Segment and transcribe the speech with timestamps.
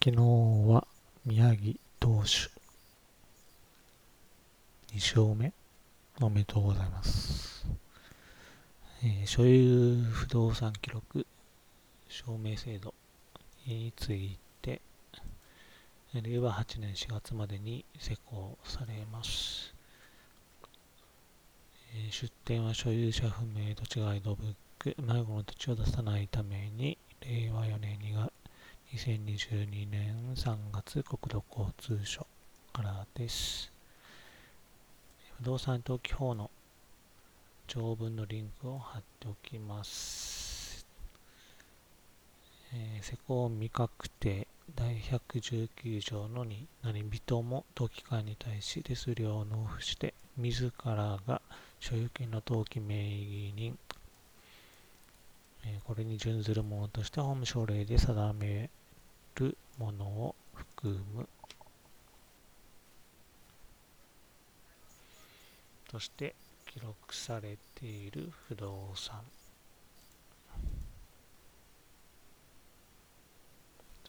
[0.00, 0.22] 昨日
[0.70, 0.86] は
[1.26, 2.48] 宮城投手。
[4.96, 5.52] 2勝目
[6.20, 7.66] おめでとうございます、
[9.02, 11.26] えー所有不動産記録
[12.08, 12.94] 証明制度
[13.66, 14.80] について
[16.14, 19.74] 令和8年4月までに施行されます、
[21.96, 28.37] えー出典は所有者不明土地ガイドブック迷子の土地を出さないために令和4年2月
[28.94, 32.26] 2022年3月国土交通省
[32.72, 33.70] からです。
[35.36, 36.50] 不動産登記法の
[37.66, 40.86] 条文のリンクを貼っておきます。
[42.72, 51.42] えー施行未確定第119条の2何人も登記官に対し手数料を納付して自らが
[51.78, 53.78] 所有権の登記名義人
[55.84, 58.70] これに準ずるものとして法務省令で定め
[59.38, 61.28] るものを含む。
[65.88, 66.34] として
[66.66, 69.22] 記録されている不動産。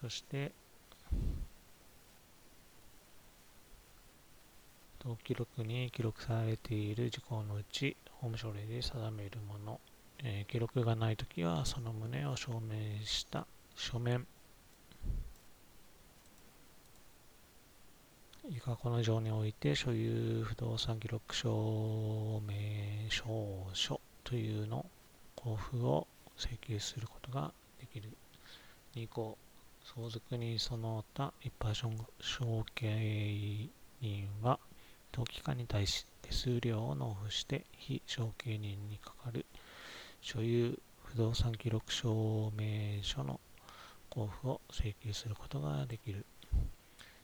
[0.00, 0.52] そして
[5.02, 9.80] 登記録に記録されている事項のうち法務省令で定めるもの。
[10.22, 14.26] えー記録がないときはその旨を証明した書面。
[18.48, 24.86] 以下この条において所有不動産記録証明証書というの
[25.36, 28.10] 交付を請求することができる。
[28.94, 29.38] 2項
[29.84, 33.68] 相続にその他一般承継
[34.00, 34.58] 人は
[35.12, 39.46] 登記官に対し手数料を納付して非承継人にかかる
[40.20, 43.40] 所有不動産記録証明書の
[44.10, 46.26] 交付を請求することができる。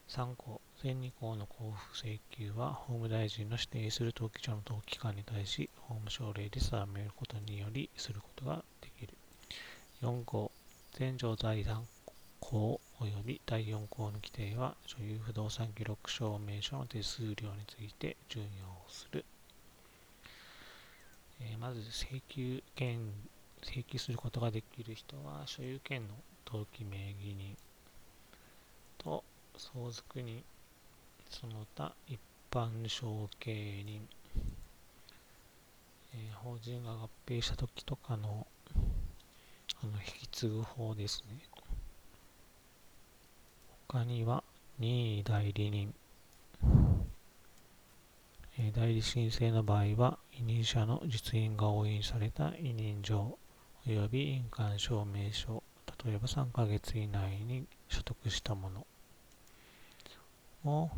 [0.08, 9.14] 3項、全2項の交付請求は法務大臣の指定する登記所の登記官に対し法務省令で定めることによりすることができる。
[10.02, 10.52] 4項、
[10.92, 11.82] 全条第3
[12.38, 18.48] 項及び第4項の規定は所有不動産記録証明書の手数料について準用
[18.88, 19.24] する。
[21.40, 23.12] えーまず請求権
[23.62, 26.14] 請求することができる人は所有権の
[26.46, 27.56] 登記名義人
[28.98, 29.24] と
[29.56, 30.44] 相続人。
[31.28, 32.20] その他一
[32.50, 34.08] 般承継人、
[36.14, 38.46] えー法人が合併した時とかの
[39.82, 41.40] あの引き継ぐ法ですね。
[43.88, 44.44] 他には
[44.78, 45.92] 任意代理人。
[48.58, 53.36] えー代理申請の場合は、委任者の実印が押印された委任状
[53.86, 55.62] 及び印鑑証明書、
[56.04, 58.70] 例えば3ヶ月以内に所得したも
[60.64, 60.90] のを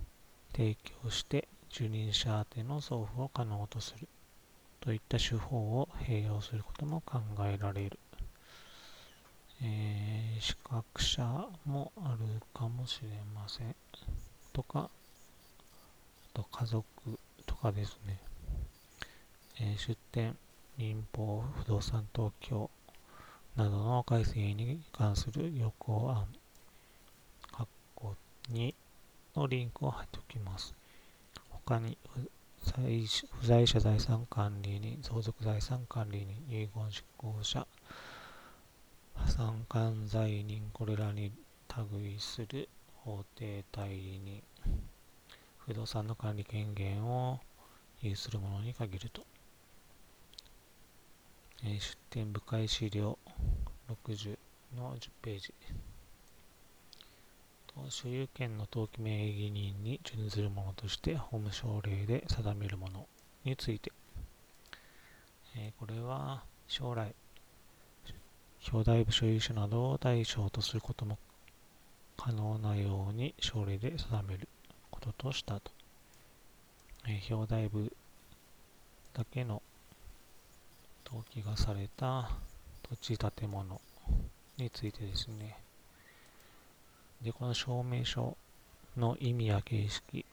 [0.53, 4.09] 提供して、受任者宛ての送付を可能とする
[4.81, 7.99] といった手法を併用することも考えられる。
[9.63, 13.75] えー資格者もあるかもしれません。
[14.53, 14.91] とか、あ
[16.33, 16.85] と家族
[17.45, 18.21] とかですね、
[19.61, 20.37] えー出店、
[20.77, 22.71] 民法、不動産東京
[23.59, 26.29] などの改正に関する要項案、
[27.51, 28.15] 括弧
[28.53, 28.73] 2
[29.35, 30.77] のリンクを貼っておきます。
[31.51, 32.31] 他に、不
[32.65, 33.05] 在
[33.41, 37.67] 不在者財産管理人、相続財産管理人、遺言執行者、
[39.17, 41.33] 破産管財人、これらに
[41.91, 44.41] 類する法定代理人、
[45.67, 47.41] 不動産の管理権限を
[48.03, 49.23] 有する者に限ると。
[51.65, 53.19] え出典部会資料
[53.89, 54.39] 60
[54.77, 55.55] の10ページ。
[57.91, 63.07] 所有権の登記名義人に準ずるものとして法務省令で定めるもの
[63.45, 63.93] について。
[65.57, 67.15] えーこれは将来、
[68.73, 71.19] 表題部所有者などを対象とすることも
[72.17, 74.49] 可能なように省令で定める
[74.91, 75.73] こととしたと。
[77.09, 77.93] えー表題部
[79.13, 79.61] だけの
[81.11, 82.29] 登記がされた
[83.01, 83.81] 土地建物
[84.59, 85.57] についてですね。
[87.23, 88.37] で、この証明書
[88.97, 90.27] の意味や形式、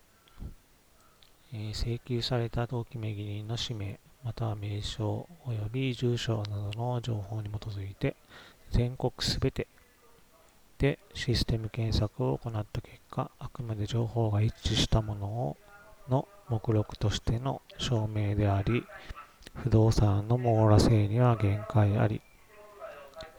[1.54, 8.18] えー請求された登記名義人の氏名、または名称及び住所などの情報に基づいて、
[8.72, 9.68] 全国すべて
[10.78, 15.58] でシステム検索を行った結果、あくまで情報が一致したものを
[16.10, 18.84] の目録としての証明であり、
[19.56, 22.22] 不動産の網羅性には限界あり、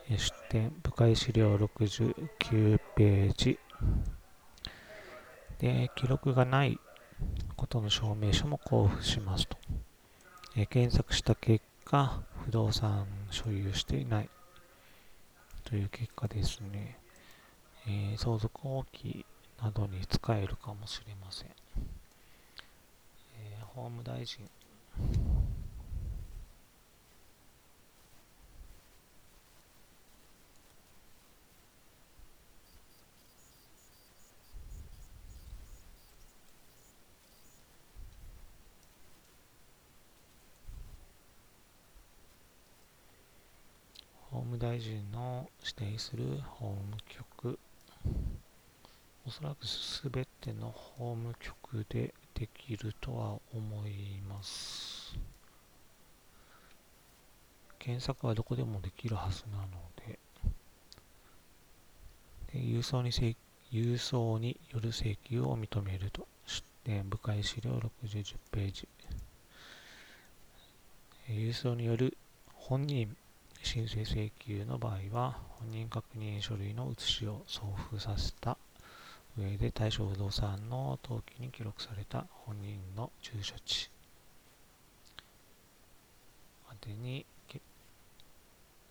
[0.09, 0.19] 出
[0.49, 3.59] 典部会資料69ページ
[5.59, 6.79] で、記録がない
[7.57, 9.57] ことの証明書も交付しますと。
[10.57, 14.31] え、検索した結果、不動産所有していない
[15.65, 16.99] という結果ですね。
[17.87, 19.25] えー、相続放棄
[19.63, 21.49] などに使えるかもしれません。
[23.39, 24.49] えー、法務大臣
[44.31, 47.59] 法務大臣の指定する法務局。
[49.27, 55.17] おそらくすべての法務局でできるとは思います。
[57.79, 59.67] 検索はどこでもできるはずなの
[60.07, 60.19] で。
[62.53, 63.13] で郵送に
[63.71, 66.27] 郵送による請求を認めると。
[66.47, 68.89] して部会資料60ページ。
[71.29, 72.17] 郵送による
[72.55, 73.17] 本人
[73.67, 78.57] 申請請求の場合は、本人確認書類の写しを送付させた
[79.37, 83.91] 上で対象不動産の登記に記録された本人の住所地
[86.69, 87.27] までに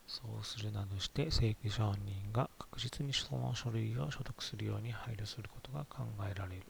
[0.07, 6.63] そうするなどして請求者本人が確実にその書類を所得するように配慮することが考えられる。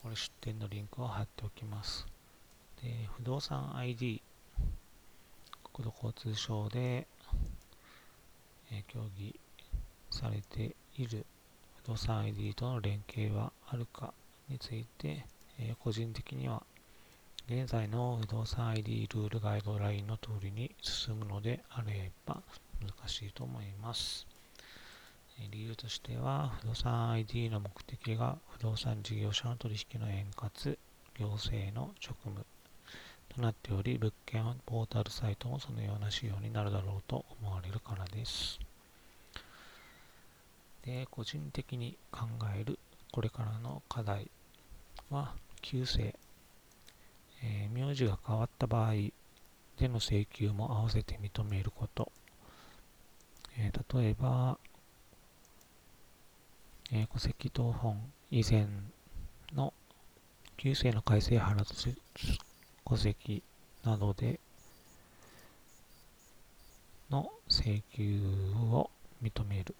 [0.11, 2.05] れ出店のリンクを貼っておきます。
[2.81, 4.21] で、不動産 ID、
[5.73, 7.07] 国土交通省で、
[8.73, 9.37] え協議
[10.09, 11.25] されている
[11.83, 14.13] 不動産 ID との連携はあるか
[14.49, 15.25] について、
[15.57, 16.63] え個人的には
[17.47, 22.41] 現在の不動産 ID ルールガイドラインの通りに進むのであれば
[22.81, 24.30] 難しいと思います。
[25.49, 30.77] 理由としては、不動産 ID の目的が不動産事業者の取引の円滑、
[31.17, 32.45] 行政の職務
[33.29, 38.59] となっており、物件ポータルサイトもそのような仕様になるだろうと思われるからです。
[40.83, 42.79] で、個人的に考える
[43.11, 44.29] これからの課題
[45.09, 46.15] は、旧姓、
[47.43, 48.93] えー、名字が変わった場合
[49.77, 52.11] での請求も合わせて認めること、
[53.57, 54.57] えー、例えば、
[56.93, 57.97] えー、戸籍謄本
[58.31, 58.67] 以前
[59.53, 59.73] の
[60.57, 61.63] 旧姓の改正原
[62.85, 63.43] 戸籍
[63.85, 64.39] などで
[67.09, 68.19] の請求
[68.71, 68.89] を
[69.23, 69.75] 認める。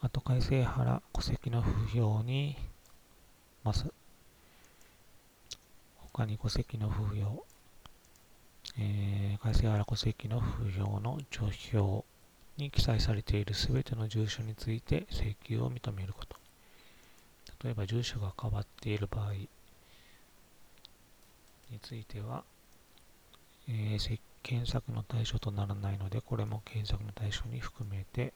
[0.00, 2.56] あと改正原戸籍の不評に
[3.62, 3.86] ます。
[5.96, 7.44] 他に戸籍の不評、
[8.78, 12.04] えー、改正原戸籍の不評の除票
[12.56, 16.36] に記載されているすべての住所について請求を認めること。
[17.64, 19.48] 例えば住所が変わっている場合に
[21.80, 22.44] ついては、
[23.68, 28.32] えー、検索の対象とならないので、これも検索の対象に含めて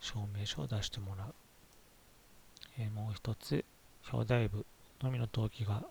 [0.00, 1.34] 証明書を出してもらう。
[2.78, 3.64] えー、もう一つ、
[4.10, 4.64] 表題部
[5.02, 5.84] のみの登記が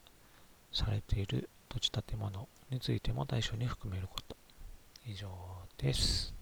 [0.71, 4.35] されている土地建物についても対象に含めること。
[5.05, 5.29] 以上
[5.77, 6.38] です。